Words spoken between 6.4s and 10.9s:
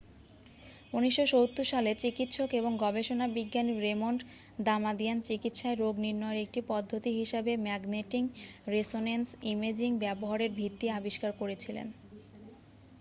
একটি পদ্ধতি হিসাবে ম্যাগনেটিং রেসোনেন্স ইমেজিং ব্যবহারের ভিত্তি